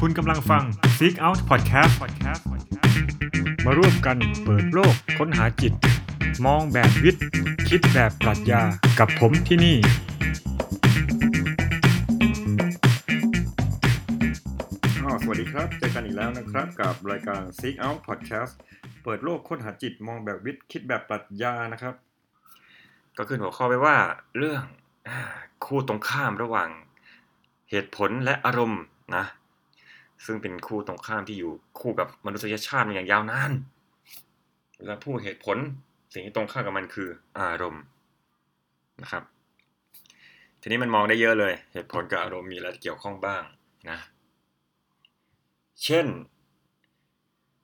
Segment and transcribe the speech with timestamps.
[0.00, 0.64] คุณกำลังฟัง
[0.98, 1.92] Seek Out Podcast
[3.64, 5.72] มาร่วมกันเปิดโลกค้นหาจิต
[6.46, 7.24] มองแบบวิทย์
[7.68, 8.62] คิดแบบปรัชญา
[8.98, 9.76] กับผมที่นี่
[15.24, 18.52] สวัสดีครับ เจอกันอีกแล้วนะครับกับรายการ Seek Out Podcast
[19.02, 21.94] เปิดโลกค้นหาจิตมองแบบวิทย์ คิดแบบปรัชญานะครับ
[23.16, 23.96] ก็ขึ้นหัวข้อไปว่า
[24.38, 24.62] เรื่อง
[25.64, 26.68] คู่ตรงข้ามระหว่าง
[27.70, 28.82] เหตุผลและอารมณ์
[29.16, 29.24] นะ
[30.24, 33.52] ซึ่งเป็นคู่ตรงข้ามที่อยู่คู่กับมนุษยชาติมาอย่างยาวนาน
[34.84, 35.56] และผู้เหตุผล
[36.12, 37.82] สิ่งที่ตรงข้ามกับมันคืออารมณ์
[39.02, 39.22] นะครับ
[40.60, 43.42] ทีนี้มันมองได้เยอะเลย เหตุผลกับอารมณ์มีอะไรเกี่ยวข้องบ้าง
[43.90, 43.98] นะ
[45.84, 46.06] เช่น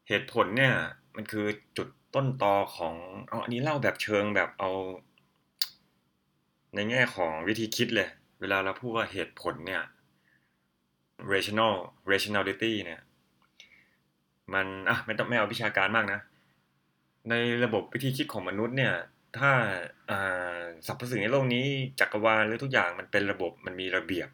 [0.08, 0.74] เหตุผลเนี่ย
[1.16, 1.46] มันคือ
[1.76, 2.94] จุดต้นตอของ
[3.28, 4.70] เอาอันนี้เล่าแบบเชิงแบบเอา
[6.74, 8.08] ในแง่ของวิธีคิดเลย
[8.40, 9.82] เวลาเราพูดว่าเหตุผลเนี่ย
[11.32, 11.74] rational
[12.10, 13.00] rationality เนี่ย
[14.54, 16.20] มันอะไม่ต้องไม่เอาวิชาการมากนะ
[17.30, 18.94] ในระบบวิธีคิดของมนุษย์เนี่ย
[19.38, 19.52] ถ้า
[20.10, 21.64] อ่าสรรพสิ่งในโลกนี้
[22.00, 24.28] จักรวาลหรือทุกอย่างมันเป็นระบบมันมีระเบียบ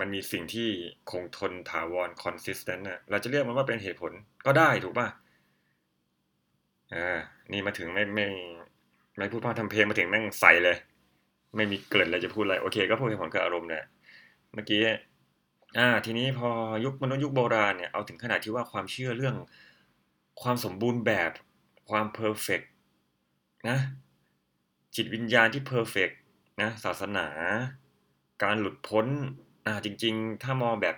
[0.00, 0.68] มันมีสิ่งที่
[1.10, 4.12] คงทนถาวร consistent น่ะเราจะเรียกมันว่าเป็นเหตุผล
[4.46, 5.08] ก็ได้ถูกป่ะ
[6.94, 7.18] อ่า
[7.52, 8.26] นี่มาถึงไม่ไม่
[9.18, 10.76] ไม่พูดพร่ำทำเพลงมาถึงแม่งใส่เลย
[11.56, 13.84] ไม่มีเกิดอะไรจะพูดอะไร โอเค ก็พูดเหตุผลกับอารมณ์เนี่ย
[14.54, 14.80] เมื่อกี้
[15.78, 16.50] อ่า ทีนี้พอ
[16.84, 19.36] ยุคมนุษย์ยุคโบราณเนี่ยเอาถึงขนาดที่ว่าความเชื่อเรื่อง
[20.42, 21.32] ความสมบูรณ์แบบ
[21.88, 22.60] ความ perfect
[23.68, 23.78] นะ
[24.94, 26.08] จิตวิญญาณที่ perfect
[26.60, 27.26] นะศาสนา
[28.42, 29.06] การหลุดพ้น
[29.66, 30.96] อ่าจริง ๆ ถ้ามองแบบ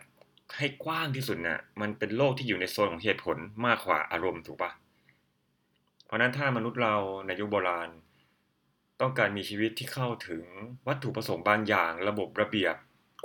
[0.56, 4.70] ให้กว้างที่สุดน่ะมันเป็นโลกที่อยู่ในโซนของเหตุผลมากกว่าอารมณ์ถูกปะ
[6.04, 7.88] เพราะนั้นถ้ามนุษย์เราในยุคโบราณ
[9.00, 10.44] ต้องการมีชีวิตที่เข้าถึง
[10.86, 12.76] วัตถุประสงค์บางอย่าง ระบบระเบียบ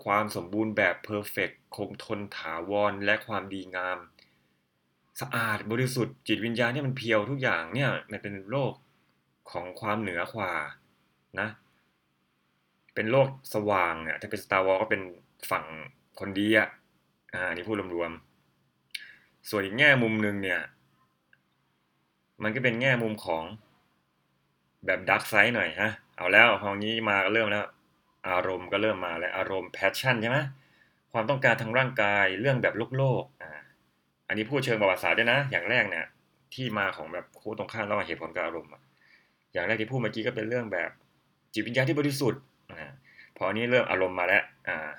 [0.03, 3.97] ความสมบูรณ์แบบเพอร์เฟกคงทนถาวรและความดีงาม
[5.21, 8.73] สะอาดบริสุทธิ์จิตวิญญาณเนี่ยมันเพียวทุกอย่างเนี่ยมันเป็นโลก
[9.51, 10.53] ของความเหนือกว่า
[11.39, 11.49] นะ
[12.95, 15.01] เป็นโลกสว่างอะถ้าเป็น Star Wars ก็เป็น
[15.51, 15.65] ฝั่ง
[16.19, 16.67] คนดีอะ
[17.33, 20.61] อ่าอันนี่พูดรวมๆส่วนอีกแง่มุมหนึ่งเนี่ย
[22.43, 23.43] มันก็เป็นแง่มุมของ
[24.85, 27.65] แบบดักไซด์หน่อยฮะ เอาแล้วพองี้มาก็เริ่มแล้ว
[28.31, 30.39] อารมณ์ก็เริ่มมาแล้วอารมณ์แพชชั่นใช่ไหม
[31.11, 33.51] ความต้องการทางร่างกายเรื่องแบบโลกโลกอ่า
[34.27, 36.05] อันนี้พูดเชิงประวัติศาสตร์ด้วยนะ อย่างแรกเนี่ย
[36.53, 38.71] ที่มาของแบบคู่ตรงข้ามระหว่างเหตุผลกับอารมณ์
[39.53, 40.89] อย่างแรกที่พูดเมื่อกี้ก็เป็นเรื่องแบบ
[41.53, 42.41] จิตวิญญาณที่บริสุทธิ์
[42.71, 42.91] อ่า
[43.37, 44.89] พอนี้เริ่มอารมณ์มาแล้วอ่า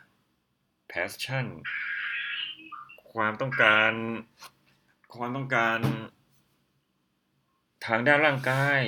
[0.90, 1.46] passion
[3.12, 3.92] ความต้องการ
[5.16, 5.78] ความต้องการ
[7.86, 8.80] ทางด้านร่างกาย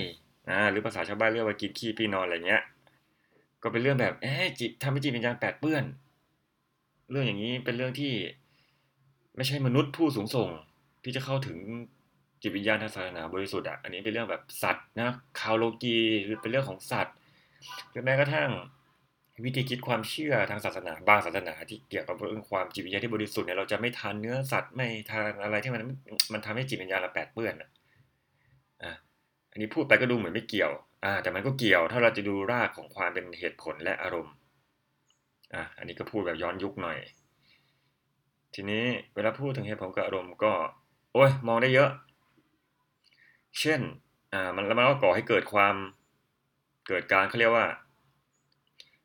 [0.51, 2.63] อ่าหรือภาษาชาวบ้านเรียกว่ากินขี้พี่นอนอะไรเงี้ย
[3.63, 5.85] ก็เป็นเรื่องแบบเอ๊ะจิตทำให้จิตวิญญาณแปดเปื้อน
[7.11, 8.13] เรื่องอย่างนี้เป็นเรื่องที่
[9.37, 10.49] ไม่ใช่มนุษย์ผู้สูงส่ง
[11.05, 11.59] ที่จะเข้าถึง
[12.43, 17.15] จิตวิญญาณทางศาสนาบริสุทธิ์อะอันนี้เป็นเรื่องแบบสัตว์นะคาวโลกีหรือเป็นเรื่องของสัตว์
[17.91, 18.51] หรือแม้กระทั่ง
[19.45, 25.83] วิธีคิดความเชื่อทางศาสนาบางศาสนาที่เกี่ยวกับเรื่องความจิตวิญญาณที่บริสุทธิ์เนี่ยเราจะไม่ทานเนื้อสัตว์ไม่ทานอะไรที่มัน
[26.33, 27.71] มันทำให้จิตวิญญาณเราแปดเปื้อนอะ
[29.53, 30.73] อันนี้พูดไปก็ดูเหมือนไม่เกี่ยว
[31.05, 34.35] อ่าแต่มันก็เกี่ยวถ้าเราจะดูรากของความเป็นเหตุผลและอารมณ์
[35.55, 36.99] อะอันนี้ก็พูดแบบย้อนยุคหน่อย
[38.55, 40.53] ทีนี้เวลาพูดถึงเหตุผลกับอารมณ์ก็
[41.13, 41.91] โอ้ยมองได้เยอะ
[43.61, 43.81] เช่น
[44.33, 45.75] อ่ามันแล้วมันก็ก่อให้เกิดความ
[46.87, 47.67] เกิดการเขาเรียกว่า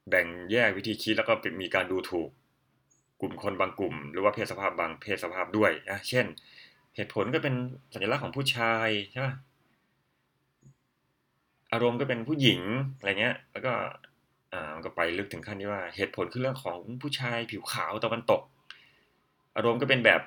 [0.10, 2.30] แบ่งแยกวิธีคิดแล้วก็มีการดูถูก
[3.22, 6.26] กลุ่มคนบางกลุ่ม หรือว่าเพศสภาพบางเพศสภาพด้วยนะเช่น
[6.96, 7.56] เหตุผลก็เป็น
[7.94, 9.28] สัญลักษณ์ของผู้ชายใช่ไหม
[11.74, 12.62] อารมณ์ก็เป็นผู้หญิง
[12.98, 13.74] อะไรเงี้ย แล้วก็
[14.54, 18.42] อ่ามันก็ไปลึกถึงขั้นที่ว่าเหตุผลคือเรื่องของผู้ชายผิวขาวตะวันตก
[19.56, 20.22] อารมณ์ก็เป็นแบบ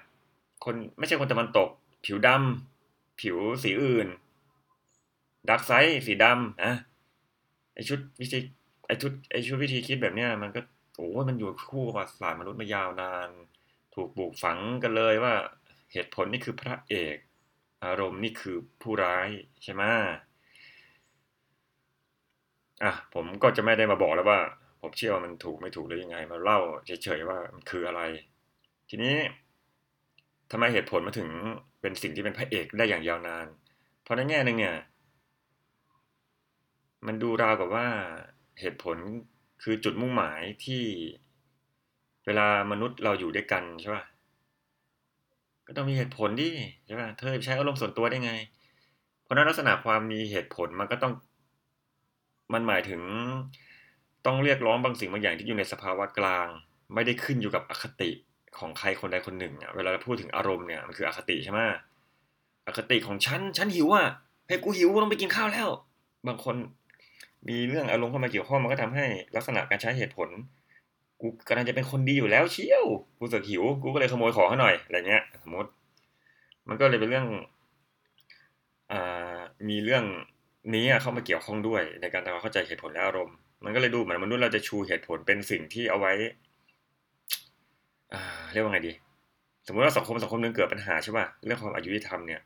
[0.64, 1.68] คนไม่ใช่คนตะวันตก
[2.04, 4.08] ผิวดำผิวสีอื่น
[5.48, 6.74] ดักไซส์สีดำนะ
[7.74, 8.38] ไอชุดวิธี
[8.86, 10.60] ไอชุดไอชุดวิธีคิดแบบเนี้ยมันก็
[10.96, 13.28] โอ้มันอยู่คู่กับศาสตร์มนุษย์มายาวนาน
[13.94, 15.34] ถูกปลูกฝังกันเลยว่า
[15.92, 17.16] เหตุผลนี่คือพระเอก
[17.84, 19.28] อารมณ์นี่คือผู้ร้าย
[19.62, 19.82] ใช่ไหม
[22.82, 24.40] อะผมก็จะไม่ได้มาบอกแล้วว่า
[24.80, 28.02] ผมเชื่อว่ามันถูกไม่ถูกหรือยังไง มาเล่าเฉยๆว่ามันคืออะไร
[28.88, 29.14] ทีนี้
[30.50, 31.28] ทำไมเหตุผลมาถึง
[31.80, 33.46] เป็นสิ่งที่เป็นพระเอกได้อย่างยาวนาน
[34.02, 34.76] เพราะในแง่หนึ่งเนี่ย
[37.06, 37.86] มันดูราวกับว่า
[38.60, 38.96] เหตุผล
[39.62, 40.82] คือจุดมุ่งหมายที่
[42.26, 44.04] เวลามนุษย์เราอยู่ด้วยกันใช่ป่ะ
[45.66, 46.48] ก็ต้องมีเหตุผลดิ
[46.86, 48.32] ใช่ป่ะเธอใช้อารมณ์ส่วนตัวได้ไง
[49.22, 51.12] เพราะนั้นลักษณะความมีเหตุผลมันก็ต้อง
[52.52, 53.02] มันหมายถึง
[54.26, 56.46] ต้องเรียกร้องบางสิ่งบางอย่างที่อยู่ในสภาวะกลาง
[56.94, 58.10] ไม่ได้ขึ้นอยู่กับอคติ
[58.58, 61.60] ของใครคนใดคนหนึ่งเนี่ยเวลาเราพูดถึงอารมณ์เนี่ยมันคืออคติใช่ไหม
[62.66, 64.06] อคติของฉันฉันหิวอะ
[64.46, 65.68] เฮ้ยกูหิวต้องไปกินข้าวแล้ว
[66.26, 66.56] บางคน
[67.48, 69.04] มีเรื่องอารมณ์เข้ามาเกี่ยวข้องมันก็ทำให้
[69.36, 70.28] ลักษณะการใช้เหตุผล
[71.20, 72.84] กูกำลังจะเป็นคนดีอยู่แล้วเชี่ยว
[73.18, 75.70] กูเสกหิว กูก็เลยขโมยของเขาหน่อยอะไรเงี้ย สมมติ
[76.68, 77.26] มันก็เลยเป็นเรื่อง
[78.92, 79.38] อ่า
[79.68, 80.04] มีเรื่อง
[80.74, 86.12] นี้เข้ามาเกี่ยวข้องด้วย ในการทำความเข้าใจเหตุผลและอารมณ์ มันก็เลยดูเหมือนมนุษย์เราจะชูเหตุผลเป็นสิ่งที่เอาไว้
[88.52, 88.92] เรียกว่าไงดี
[89.66, 92.40] สมมติว่าสังคมสังคมนึงเกิดปัญหาใช่ป่ะเรื่องความอายุติธรรมเนี่ย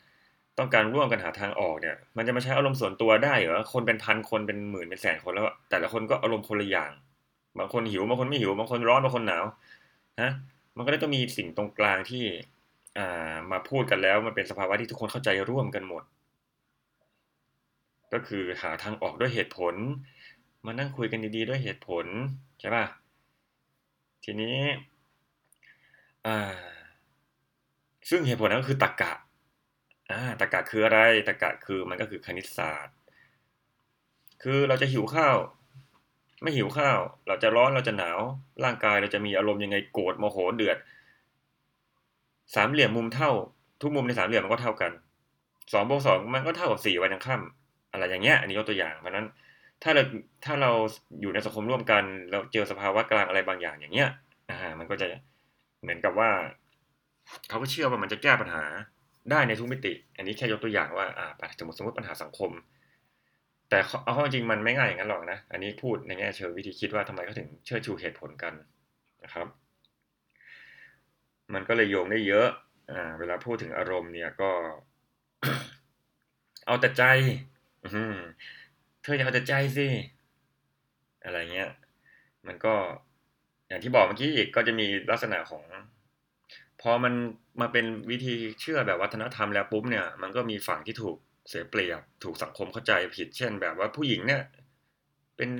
[0.58, 6.90] ต้องการร่วมกันหาทางออกเนี่ย มันจะมาใช้อารมณ์ส่วนตัวได้เหรอคนเป็นพันคนเป็นหมื่นเป็นแสนคนแล้วแต่ละคนก็อารมณ์คนละอย่าง
[7.58, 9.44] บางคนหิวบางคนไม่หิวบางคนร้อนบางคนหนาว
[10.20, 10.30] ฮะ
[10.76, 12.24] มันก็เลยต้องมีสิ่งตรงกลางที่
[12.98, 16.02] อ่ามาพูดกันแล้วมันเป็นสภาวะที่ทุกคนเข้าใจร่วมกันหมด
[18.14, 19.74] ก็คือหาทางออกด้วยเหตุผล
[20.66, 22.06] มานั่งคุยกันดีๆด้วยเหตุผล
[22.60, 22.84] ใช่ป่ะ
[24.24, 24.58] ทีนี้
[28.08, 29.12] ซึ่งเหตุผลนั้นก็คือตรรกะ
[30.10, 32.96] อ่าตรรกะคืออะไรตรรกะคือมันก็คือคณิตศาสตร์
[34.42, 35.36] คือเราจะหิวข้าว
[36.42, 38.18] ไม่หิวข้าว เราจะร้อนเราจะหนาว
[38.64, 40.78] ร่างกายเราจะมีอารมณ์ยังไงโกรธโมโหเดือด
[42.54, 43.30] สามเหลี่ยมมุมเท่า
[43.80, 44.92] ทุกมุมในสามเหลี่ยมมันก็เท่ากัน
[45.72, 47.63] สองบวกสองมันก็เท่ากับสี่วันยังค่ำ
[47.94, 49.26] อะไรอย่างเงี้ยอันนี้ยกตัวอย่างเพราะนั้น
[49.82, 50.02] ถ้าเรา
[50.44, 50.70] ถ้าเรา
[51.20, 54.10] อยู่ในสังคมร่วมกันเราเจอสภาวะกลางอะไรบางอย่างอย่างเงี้ย
[54.50, 55.06] อ่ามันก็จะ
[55.82, 56.30] เหมือนกับว่า
[57.48, 58.64] เขาก็เชื่อว่ามันจะแก้ปัญหา
[59.30, 61.26] ได้ในทุกมิติ อันนี้แค่ยกตัวอย่างว่าอ่า
[61.58, 62.50] สมมติสมมติปัญหาสังคม
[63.68, 68.54] แต่เอาข้าจริงมันไม่ง่ายอย่างนั้นหรอกนะอันนี้พูดในแง่เชิงวิธีคิดว่าทำไมเขาถึงเชื่อชูเหตุผลกัน
[69.24, 69.46] นะครับ
[71.54, 72.48] มันก็เลยโยงได้เยอะ
[72.90, 74.50] อ่าเวลาพูดถึงอารมณ์เนี่ยก็
[76.66, 77.02] เอาแต่ใจ
[79.02, 79.86] เธออย่าเอาแต่ใจสิ
[81.24, 81.70] อะไรเงี้ย
[82.46, 82.74] มันก็
[83.68, 85.64] อย่างที่บอกเมื่อกี้อีกก็จะมีลักษณะของ
[86.80, 87.14] พอมัน
[87.60, 91.16] มาเป็นวิธีเชื่อแบบวัฒนธรรมแล้วปุ๊บเนี่ย มันก็มีฝั่งที่ถูก
[91.48, 94.42] เสียเปรียบ ถูกสังคมเข้าใจผิด เช่น แบบว่าผู้หญิงเนี่ย
[95.36, 95.50] เป็น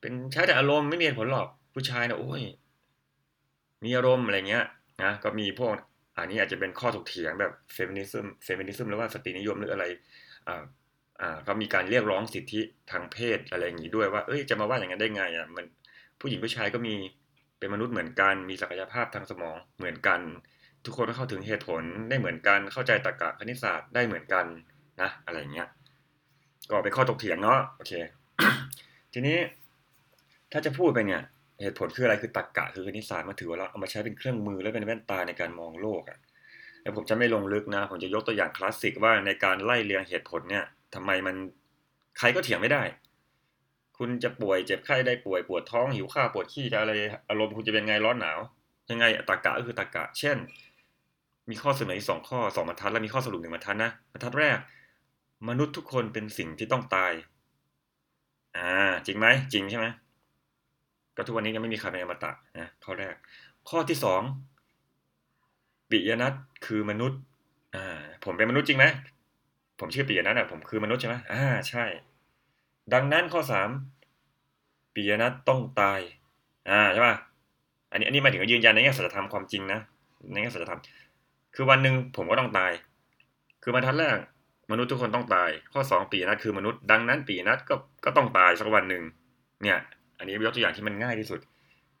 [0.00, 2.42] เป็นใช้แต่อารมณ์ไม่มีเหตุผลหรอก ผู้ชายเนี่ยโอ้ย
[3.84, 4.64] มีอารมณ์อะไรเงี้ย
[5.02, 5.72] นะ ก็มีพวก
[6.16, 9.84] อันนี้อาจจะเป็นข้อถกเถียงแบบ feminism feminism หรือว่าสตรีนิยมหรืออะไร
[10.46, 10.62] อ่า
[11.46, 12.60] ก็มีการเรียกร้องสิทธิ
[12.90, 15.64] ทางเพศอะไรอย่างนี้ด้วยว่า เอ้ยจะมาว่าอย่างนั้นได้ไงอะมัน
[16.20, 16.94] ผู้หญิงผู้ชายก็มี
[17.58, 20.20] เป็นมนุษย์เหมือนกัน มีศักยภาพทางสมองเหมือนกัน
[20.84, 24.44] ทุกคนก็เข้าถึงเหตุผลได้เหมือนกันเข้าใจตรรกะคณิตศาสตร์ได้เหมือนกัน
[25.02, 25.68] นะอะไรเงี้ย
[26.70, 27.92] ก็เป็นข้อถกเถียงเนาะโอเค
[29.12, 29.38] ทีนี้
[30.52, 31.22] ถ้าจะพูดไปเนี่ย
[31.62, 36.18] เหตุผลคืออะไรคือตรรกะคือคณิตศาสตร์มาถือว่าเราเอามาใช้เป็นเครื่องมือและเป็นแว่นตาในการมองโลกอะ
[36.82, 41.36] แต่ผมจะไม่ลงลึกนะ ผมจะยกตัวอย่างคลาสสิกว่าในการไล่เรียงเหตุผลเนี่ย ทำไมมัน
[42.18, 42.82] ใครก็เถียงไม่ได้
[43.98, 46.92] คุณจะป่วยเจ็บไข้ได้ป่วยปวดท้องหิวข้าวปวดขี้จะอะไร
[47.28, 48.38] อารมณ์คุณจะเป็นไงร้อนหนาว
[48.90, 50.36] ยังไงตรรกะก็คือตรรกะ เช่น
[51.50, 54.58] มีข้อเสนออีกสองข้อสองบรรทัด แล้วมีข้อสรุปหนึ่งบรรทัดนะบรรทัดแรก
[55.48, 57.12] มนุษย์ทุกคนเป็นสิ่งที่ต้องตาย
[58.56, 58.70] อ่า
[59.06, 59.86] จริงไหมจริงใช่ไหม
[61.16, 63.14] ก็ทุกวันนี้ยังไม่มีใครเป็นอมตะนะข้อแรก
[63.68, 64.22] ข้อที่สอง
[65.90, 66.34] ปิยนัท
[66.66, 67.20] คือมนุษย์
[67.74, 68.86] อ่า ผมเป็นมนุษย์จริงไหม
[69.82, 71.84] ผมชื่อปิยนัทอะผมคือมนุษย์ใช่ไหมอ่าใช่
[72.94, 73.68] ดังนั้นข้อสาม
[74.94, 76.00] ปิยนัทต้องตาย
[76.70, 77.14] อ่าใช่ป่ะ
[77.90, 79.80] อันนี้อันนี้หมายถึงยืนยันในแง่สัจธรรมความจริงนะ
[80.32, 80.80] ในแง่สัจธรรม
[81.54, 82.72] คือวันหนึ่งผมก็ต้องตาย
[83.62, 84.18] คือบรรทัดแรก
[84.70, 89.02] มนุษย์ทุกคนต้องตาย ข้อสองปีนัทคือมนุษย์ดังนั้นปีนัทก็ก็ต้องตายสักวันหนึ่ง
[89.62, 89.78] เนี่ย
[90.18, 91.40] อันนี้ยกตัวอย่างที่มันง่ายที่สุด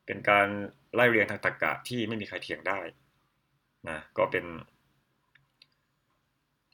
[0.06, 0.46] เป็นการ
[0.94, 2.80] ไล่เรียงทางตรรกะที่ไม่มีใครเถียงได้
[3.88, 4.44] นะก็เป็น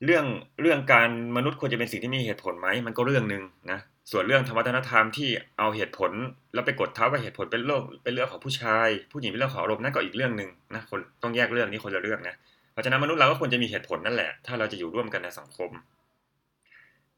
[0.05, 0.25] เรื่อง
[0.63, 3.79] เรื่องการมนุษย์ควรจะเป็นสิ่งที่มีเหตุผลไหมมันก็เรื่องหนึ่งนะ
[4.11, 5.29] ส่วนเรื่องธรรมวัฒนธรรมที่
[5.59, 6.13] เอาเหตุผล
[6.55, 12.35] แล้วไปกดทับว่าเหตุผลเป็นเรื่องเป็นเรื่องของผู้ชาย ผู้หญิงเป็นเรื่องของอารมณ์นั่นก็อีกเรื่องหนึ่งนะคนต้องแยกเรื่องนี้คนละเรื่องนะ
[12.73, 15.71] เพราะฉะนั้นมนุษย์เราก็ควรจะมีเหตุผลนั่นแหละ ถ้าเราจะอยู่ร่วมกันในสังคม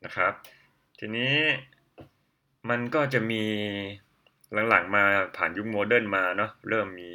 [0.04, 0.32] นะครับ
[0.98, 1.36] ทีนี้
[2.70, 3.42] มันก็จะมี
[4.68, 5.04] หลังๆมา
[5.36, 7.10] ผ่านยุค modern มาเนาะเริ่มมี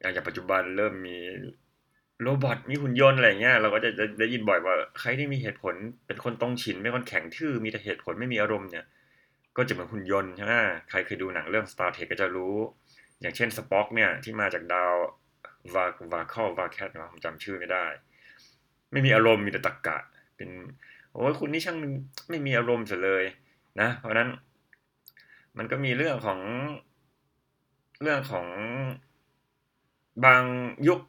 [0.00, 1.16] อย่างปัจจุบันเริ่มมี
[2.22, 5.74] robot มีหุ่นยนต์อะไรเงี้ยเราก็จะได้ยินบ่อยว่าใครที่มีเหตุผล
[6.06, 8.84] เป็นคนตรงฉินเป็นคนแข็งทื่อมีแต่เหตุผลไม่มีอารมณ์เนี่ย
[9.56, 10.54] ก็จะเหมือนหุ่นยนต์ใช่ไหม
[10.90, 12.54] ใครเคยดูหนังเรื่อง Star Trek ก็จะรู้
[13.20, 14.94] อย่างเช่นสป็อกเนี่ยที่มาจากดาว
[15.74, 17.84] วาวาคอวัลแคนนะผมจำชื่อไม่ได้
[18.92, 19.98] ไม่มีอารมณ์มีแต่ตรรกะ
[20.36, 20.50] เป็น
[21.14, 21.76] โอ้ยคุณนี่ช่าง
[22.30, 23.24] ไม่มีอารมณ์เสียเลย
[23.80, 24.30] นะ เพราะนั้น
[25.58, 26.40] มันก็มีเรื่องของ
[28.02, 28.46] เรื่องของ
[30.24, 30.42] บาง
[30.88, 31.00] ยุค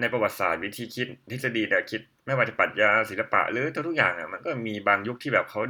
[0.00, 5.60] ในประวัติศาสตร์วิธีคิดทฤษฎีแนวคิด ไม่ว่าจะปรัชญาศิลปะ หรือทุกอย่างอะมันก็มีบางยุคที่แบบเขา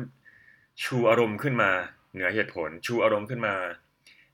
[0.85, 1.71] ชูอารมณ์ขึ้นมา
[2.13, 3.55] เหนือเหตุผล ชูอารมณ์ขึ้นมา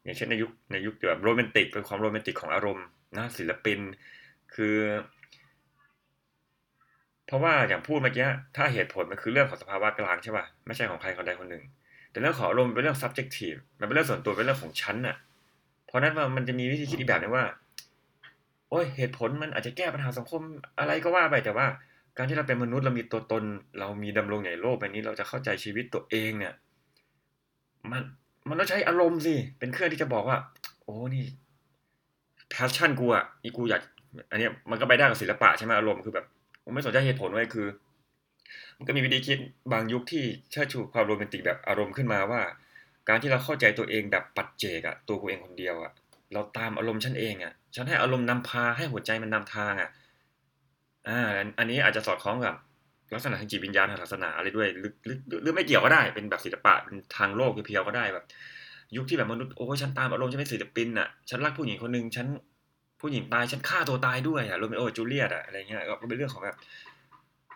[0.03, 2.85] อย่างเช่นในยุคในยุคแบบโรแมนติกเป็นความโรแมนติกของอารมณ์
[3.17, 3.79] นะศิลปิน
[4.55, 4.77] คือ
[7.27, 8.27] เพราะว่าอย่างพูดเมื่อกี้
[8.57, 11.63] ถ้าเหตุผลมันคือเรื่องของสภาวะกลางใช่ป่ะไม่ใช่ของใครคนใดคนหนึ่ง
[12.11, 15.17] แต่เรื่องของอารมณ์เป็นเรื่อง subjective มันเป็นเรื่องส่วนตัวเป็นเรื่องของฉันน่ะ
[15.87, 17.45] เพราะนั้นมันจะมีวิธีคิดอีกแบบนึงว่า
[18.71, 20.41] โอ้ยเหตุผลมันอาจจะแก้ปัญหาสังคม
[20.79, 21.67] อะไรก็ว่าไปแต่ว่า
[22.17, 23.45] การที่เราเป็นมนุษย์เรามีตัวตน
[23.79, 26.55] เรามีดำรงในโลกใบนี้เราจะเข้าใจชีวิตตัวเองเนี่ย
[27.91, 28.03] มัน
[28.49, 30.39] มันต้องใช้อารมณ์สิเป็นเครื่องที่จะบอกว่า
[30.83, 31.25] โอ้นี่
[32.53, 33.83] passion กูอะอีกูอยาก
[34.31, 36.27] อันนี้มันก็ไปได้กับศิลปะใช่ไหมอารมณ์คือแบบ
[36.65, 37.67] ผมไม่สนใจเหตุผลไว้คือ
[38.77, 39.39] มันก็มีวิธีคิด
[39.73, 42.43] บางยุคที่เชิดชูความโรแมนติกแบบอารมณ์ขึ้นมาว่า
[43.09, 45.93] การที่เราเข้าใจตัวเองแบบปัจเจกอะตัวกูเองคนเดียวอะ
[46.33, 49.91] เราตามอารมณ์ฉันเองอะ ฉันให้อารมณ์นำพาให้หัวใจมันนำทางอะ
[51.09, 51.21] อ่า
[51.59, 52.55] อันนี้อาจจะสอดคล้องกับ
[53.15, 58.25] ลักษณะทางจิตวิญญาณทางศาสนาอะไรด้วยหรือหรือหรือไม่เกี่ยวก็ได้ เป็นแบบศิลปะเป็นทางโลกเพียวๆก็ได้แบบ
[58.97, 62.27] ยุคที่แบบมนุษย์โอ้ยฉันตามอารมณ์ฉันเป็นศิลปินอะฉันรักผู้หญิงคนหนึ่งฉัน
[63.01, 66.57] ผู้หญิงตายฉันฆ่าตัวตายด้วยอะโรเมโอจูเลียตอะอะไรเงี้ยก็เป็นเรื่องของแบบ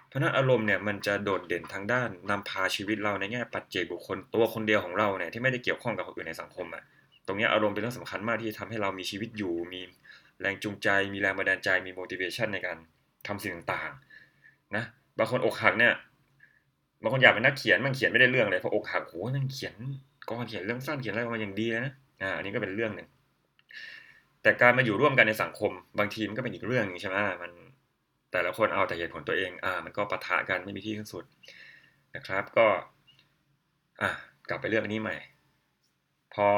[0.09, 6.83] เพราะนั้นอารมณ์เนี่ยมันจะโดดเด่นทางด้านนำพาชีวิตเราในแง่ปัจเจกบุคคลตัวคนเดียวของเราเนี่ยที่ไม่ได้เกี่ยวข้องกับคนอื่นในสังคมอะ
[7.27, 9.81] ตรงนี้อารมณ์เป็นเรื่องสำคัญมากที่ทำให้เรามีชีวิตอยู่ มี
[10.41, 12.77] แรงจูงใจ มีแรงบันดาลใจ มี motivation ในการ
[13.27, 14.85] ทำสิ่งต่างๆ นะ
[15.19, 15.95] บางคนอกหักเนี่ย
[17.03, 19.75] บางคนอยากเป็นนักเขียนมันเขียนไม่ได้เรื่องเลยเพราะอกหักโหมันเขียน
[20.31, 23.09] ก่อนเขียนเรื่องสั้นเขียนอะไรมาอย่างดีนะ อ่า อันนี้ก็เป็นเรื่องหนึ่ง
[24.43, 27.53] แต่การมาอยู่ร่วมกันในสังคม บางทีมันก็เป็นอีกเรื่องหนึงใช่ไหมมัน
[28.33, 31.25] แต่ละคนเอาแต่เหตุผลตัวเอง อ่า มันก็ปะทะกันไม่มีที่สิ้นสุด
[32.15, 32.67] นะครับ ก็
[34.03, 34.11] อะ
[34.49, 35.17] กลับไปเรื่องนี้ใหม่
[36.35, 36.49] พอ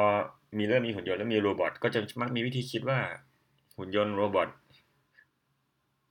[0.58, 3.00] มีเรื่องมีหุ่นยนต์แล้วมีโรบอทก็จะมักมีวิธีคิดว่า
[3.78, 4.48] หุ่นยนต์โรบอท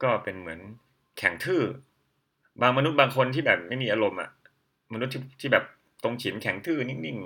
[0.03, 0.59] ก็เป็นเหมือน
[1.17, 1.63] แข็งทื่อ
[2.62, 4.29] บางมนุษย์บางคนที่แบบไม่มีอารมณ์อะ
[4.93, 5.63] มนุษย์ที่ที่แบบ
[6.03, 7.17] ตรงฉินแข็งทื่อนิ่ง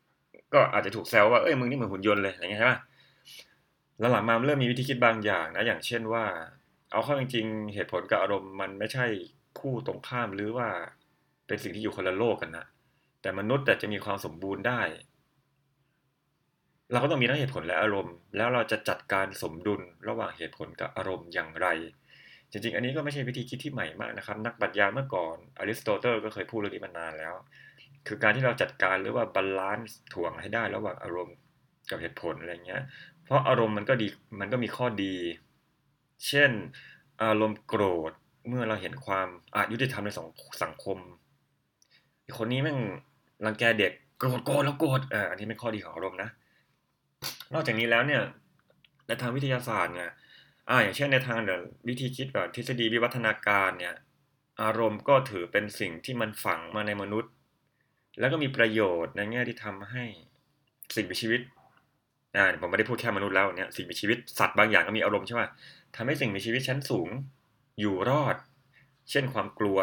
[0.00, 2.78] ๆ ก็อาจจะถูกแซวว่าเอ้ยมึงนี่เหมือนหุ่นยนต์เลยอะไรเงี้ยใช่ปะ
[3.98, 6.24] แล้วหลังมาเริ่มมีวิธีคิดบางอย่างนะอย่างเช่นว่า
[6.92, 9.06] เอาเข้าจริงๆเหตุผลกับอารมณ์มันไม่ใช่
[9.58, 10.68] คู่ตรงข้ามหรือว่า
[11.46, 12.66] เป็นสิ่งที่อยู่คนละโลกกันนะ
[13.22, 14.80] แต่มนุษย์แต่จะมีความสมบูรณ์ได้
[16.90, 21.66] เราก็ต้องมีทั้งเหตุผลและอารมณ์ แล้วเราจะจัดการสมดุลระหว่างเหตุผลกับอารมณ์อย่างไร
[22.50, 27.34] จริง ๆ อันนี้ก็ไม่ใช่วิธีคิดที่ใหม่มากนะครับ นักปรัชญาเมื่อก่อนอริสโตเติลก็เคยพูดเรื่องนี้มานานแล้ว
[28.06, 31.36] คือการที่เราจัดการหรือว่า balance ถ่วงให้ได้ระหว่างอารมณ์
[31.90, 32.82] กับเหตุผลอะไรเงี้ย
[33.24, 34.08] เพราะอารมณ์มันก็ดี
[34.40, 35.16] มันก็มีข้อดี
[36.28, 36.50] เช่น
[37.22, 38.12] อารมณ์โกรธ
[38.48, 40.28] เมื่อเราเห็นความอยุติธรรมในสัง
[40.62, 40.98] สังคม
[42.38, 42.78] คนนี้แม่ง
[43.44, 46.30] รังแกเด็กโกรธโกรธแล้วโกรธอ่าอันนี้เป็นข้อดีของอารมณ์นะ
[47.54, 48.22] นอกจากนี้แล้วเนี่ย
[49.06, 50.10] ในทางวิทยาศาสตร์เนี่ย
[50.68, 53.94] อ่าอย่างเช่นในทางเดี๋ยววิธีคิดแบบทฤษฎีวิวัฒนาการเนี่ย
[54.62, 57.32] อารมณ์ก็ถือเป็นสิ่งที่มันฝังมาในมนุษย์
[58.20, 60.04] แล้วก็มีประโยชน์ในแง่ที่ทำให้
[60.96, 61.40] สิ่งมีชีวิต
[62.36, 65.42] อ่าผมไม่ได้พูดแค่มนุษย์แล้วเนี่ยสิ่งมีชีวิตสัตว์บางอย่างก็มีอารมณ์ใช่ไหม
[65.96, 67.08] ทำให้สิ่งมีชีวิตชั้นสูง
[67.80, 68.36] อยู่รอด
[69.10, 69.78] เช่นความกลัว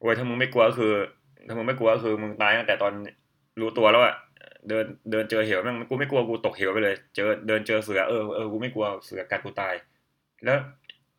[0.00, 0.92] โอ้ยถ้ามึงไม่กลัวก็คือ
[1.46, 2.92] ถ้ามึงไม่กลัวก็คือมึงตายตั้งแต่ตอน
[3.60, 4.14] รู้ตัวแล้วอะ
[4.68, 9.74] เดินเดินเจอเหวแม่งกูไม่กลัวกูตกเหวไปเลย เจอเดินเจอเสือเออเออกูไม่กลัวเสือกัดกูตาย
[10.44, 10.58] แล้ว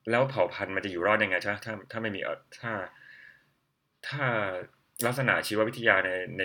[0.10, 2.20] แล้วเผ่าพันธุ์มันจะอยู่รอดยังไงใช่ไหมถ้าถ้าไม่มี
[2.62, 2.72] ถ้า
[4.08, 4.24] ถ้า
[5.06, 6.44] ลักษณะชีววิทยาในใน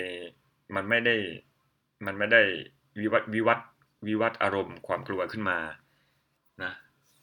[0.74, 1.16] มันไม่ได้
[2.06, 2.42] มันไม่ได้
[3.00, 3.58] วิวัฒวิวัฒ
[4.06, 5.58] วิวัฒอารมณ์ความกลัวขึ้นมา
[6.62, 6.72] นะ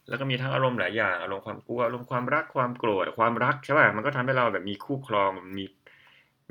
[0.10, 5.66] แล้วก็มีทั้งอารมณ์หลายอย่าง อารมณ์ความกลัว อารมณ์ความรัก ความโกรธ ความรักใช่ป่ะ มันก็ทำให้เราแบบมีคู่ครอง มี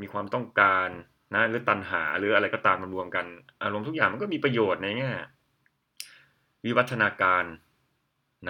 [0.01, 0.89] มีความต้องการ
[1.35, 3.25] นะหรือตัณหาหรืออะไรก็ตามมันรวมกัน
[3.63, 5.11] อารมณ์ทุกอย่างมันก็มีประโยชน์ในแง่
[6.65, 7.45] วิวัฒนาการ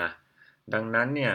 [0.01, 0.09] นะ
[0.75, 1.35] ดังนั้นเนี่ย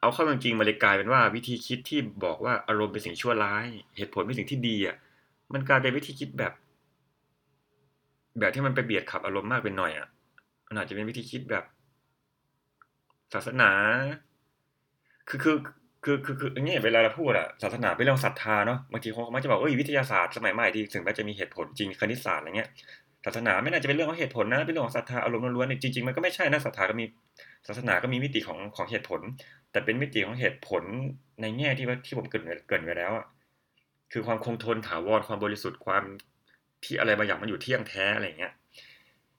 [0.00, 4.96] เอาเข้าจริงๆมันเลยกลายเป็นว่าวิธีคิดที่บอกว่าอารมณ์เป็นสิ่งชั่วร้าย เหตุผลเป็นสิ่งที่ดีอะ
[5.52, 6.52] มันกลายเป็นวิธีคิดแบบ
[8.38, 10.08] แบบที่มันไปเบียดขับอารมณ์มากเป็นหน่อยอะ
[10.68, 11.64] มันอาจจะเป็นวิธีคิดแบบ
[13.34, 13.70] ศาสนา
[15.28, 15.56] คือคือ
[16.04, 22.68] คือคือคืออย่างเงี้ยเวลาเราพูดอะศาสนาเป็นเรื่องศรัทธาเนาะบางทีเขามักจะบอกเอ้ยวิทยาศาสตร์สมัยใหม่ที่ถึงแม้จะมีเหตุผลจริงคณิตศาสตร์อะไรเงี้ย
[23.24, 27.04] ศาสนาไม่น่าจะเป็นเรื่องของเหตุผลนะเป็นเรื่องของศรัทธาอารมณ์ล้วนๆเนี่ยจริงๆมันก็ไม่ใช่นะศรัทธาก็มี
[27.68, 29.20] ศาสนาก็มีมิติของของเหตุผล
[29.72, 30.82] แต่เป็นมิติของเหตุผล
[31.40, 33.26] ในแง่ที่ว่าที่ผมเกรินเกรินไว้แล้วอะ
[34.12, 36.02] คือความคงทนถาวรความบริสุทธิ์ความ
[36.84, 38.52] ที่อะไรบางอย่างมันอยู่เที่ยงแท้อะไรเงี้ย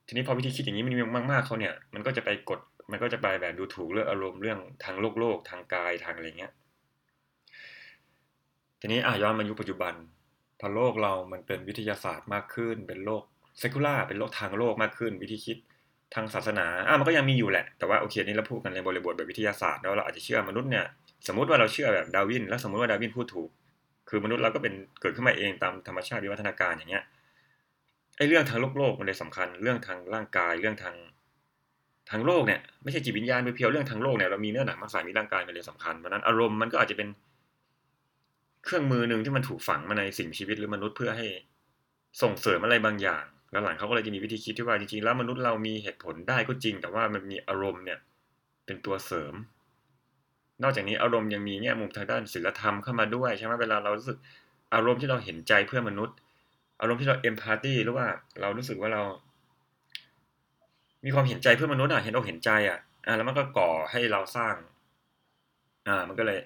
[0.07, 2.59] ทีนี้พอวิธีคิดอย่างนี้มันมีมากๆเขาเนี่ยมันก็จะไปกด
[2.91, 6.53] มันก็จะไปแบบดูถูกเรื่องอารมณ์เรื่องทางโลกโลกทางกายทางอะไรเงี้ย
[8.79, 9.93] ทีนี้อะย้อนมายุคปัจจุบัน
[10.59, 13.23] พอโลกเรามันเป็นวิทยาศาสตร์มากขึ้น เป็นโลก
[13.59, 15.57] เซคูล่าเป็นโลกทางโลกมากขึ้น วิธีคิด
[16.15, 20.85] ทางศาสนาอะมันก็ยังมีอยู่แหละ แต่ว่าโอเคนี่เราพูดกันในบริบทแบบวิทยาศาสตร์แล้วเราอาจจะเชื่อมนุษย์เนี่ย
[21.27, 23.49] สมมติว่าเราเชื่อแบบดาวิน แล้วสมมติว่าดาวินพูดถูก
[24.09, 27.03] คือมนุษย์เราก็เป็นเกิดขึ้นมาเองตามธรรมชาติวิวัฒนาการอย่างเงี้ย
[28.17, 30.95] ไอ้เรื่องทางโลกโลกมันเลยสำคัญ เรื่องทางร่างกายเรื่องทาง
[32.11, 37.07] ทางโลกเนี่ยไม่ใช่จิตวิญญาณเพียวเรื่องทางโลกเนี่ยเรามีเนื้อหนังมังสายมีร่างกายมันเลยสำคัญเพราะนั้นอารมณ์มันก็อาจจะเป็น
[38.65, 41.27] เครื่องมือหนึ่งที่มันถูกฝังมาในสิ่งชีวิตหรือมนุษย์เพื่อให้
[42.21, 47.99] ส่งเสริมอะไรบางอย่าง แล้วหลังเขาก็เลยจะมีวิธีคิดที่ว่าจริงๆแล้วมนุษย์เรามีเหตุผลได้ก็จริง แต่ว่ามันมีอารมณ์เนี่ย
[48.65, 49.33] เป็นตัวเสริม
[50.63, 54.17] นอกจากนี้อารมณ์ยังมีแง่มุมทางด้านศีลธรรมเข้ามาด้วยใช่ไหมเวลาเรารู้สึก
[54.73, 56.15] อารมณ์ที่เราเห็นใจเพื่อมนุษย์
[56.81, 58.07] อารมณ์ที่เราเอมพัตตีหรือว่า
[58.41, 59.01] เรารู้สึกว่าเรา
[61.05, 64.55] มีความเห็นใจเพื่อนมนุษย์อะเห็นอกเห็นใจอะอ่าแล้วมันก็ก่อให้เราสร้าง
[65.87, 66.39] อ่า มันก็เลย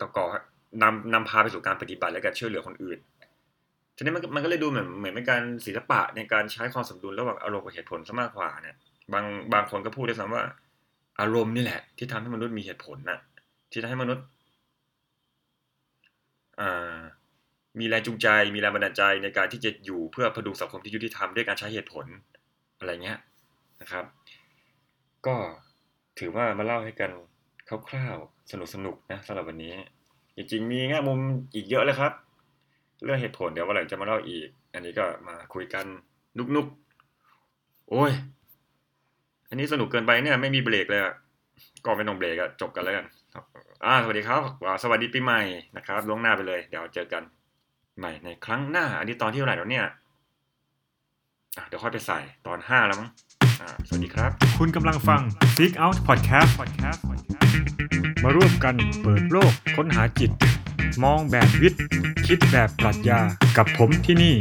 [0.00, 0.26] ต่อก่อ
[0.82, 2.98] นำนำพาไปสู่การปฏิบัติและการช่วยเหลือคนอื่น
[3.96, 8.76] ทีนี้มันมันก็เลยดูเหมือนเหมือนเป็นการศิลปะในการใช้ความสมดุลระหว่างอารมณ์กับเหตุผลซะมากกว่าเนี่ย
[9.12, 10.44] บางบางคนก็พูดด้วยซ้ำว่า
[11.20, 13.18] อารมณ์นี่แหละ ที่ทำให้มนุษย์มีเหตุผลน่ะ
[13.72, 14.24] ที่ทำให้มนุษย์
[16.60, 16.98] อ่า
[17.78, 22.06] มีแรงจูงใจ มีแรงบันดาลใจในการที่จะอยู่เพื่อพดุงสังคมที่ยุติธรรมด้วยการใช้เหตุผล
[22.78, 23.18] อะไรเงี้ย
[23.80, 24.04] นะครับ
[25.26, 25.36] ก็
[26.18, 27.10] ถือว่ามาเล่าให้กัน
[27.88, 29.74] คร่าวๆสนุกๆนะสำหรับวันนี้
[30.36, 31.18] จริงๆมีแง่มุม
[31.54, 32.12] อีกเยอะเลยครับ
[33.04, 35.86] เรื่องเหตุผลเดี๋ยววันหลังจะมาเล่าอีก อันนี้ก็มาคุยกัน
[36.56, 38.12] นุกๆ โอ้ย
[39.48, 41.14] อันนี้สนุกเกินไปเนี่ย ไม่มีเบรกเลยอะ
[41.84, 43.06] ก็ไม่ต้องเบรกอะจบกันแล้วกัน
[43.84, 44.42] อ่าสวัสดีครับ
[44.82, 45.40] สวัสดีปีใหม่
[45.76, 47.22] นะครับล่วงหน้าไปเลย เดี๋ยวเจอกัน
[47.98, 49.86] ใหม่ในครั้งหน้า อันนี้ตอนที่เท่าไหร่แล้วเนี่ย
[51.68, 53.10] เดี๋ยวค่อยไปใส่ตอนห้าแล้วมั้ง
[53.88, 55.22] สวัสดีครับ คุณกำลังฟัง
[55.56, 56.50] Seek Out Podcast
[58.22, 60.30] มาร่วมกันเปิดโลกค้นหาจิต
[61.04, 61.82] มองแบบวิทย์
[62.26, 63.20] คิดแบบปรัชญา
[63.56, 64.34] กับผมที่นี่